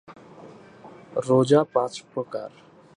[1.27, 2.49] রোজা পাঁচ প্রকার।